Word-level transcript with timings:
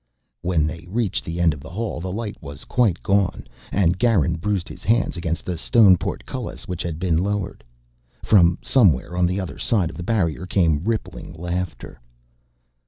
When 0.41 0.65
they 0.65 0.87
reached 0.89 1.25
the 1.25 1.39
end 1.39 1.53
of 1.53 1.59
the 1.59 1.69
hall 1.69 1.99
the 2.01 2.11
light 2.11 2.35
was 2.41 2.65
quite 2.65 3.03
gone, 3.03 3.45
and 3.71 3.99
Garin 3.99 4.33
bruised 4.37 4.67
his 4.67 4.83
hands 4.83 5.15
against 5.15 5.45
the 5.45 5.59
stone 5.59 5.95
portcullis 5.95 6.67
which 6.67 6.81
had 6.81 6.97
been 6.97 7.17
lowered. 7.23 7.63
From 8.23 8.57
somewhere 8.63 9.15
on 9.15 9.27
the 9.27 9.39
other 9.39 9.59
side 9.59 9.91
of 9.91 9.97
the 9.97 10.01
barrier 10.01 10.47
came 10.47 10.83
rippling 10.83 11.33
laughter. 11.33 12.01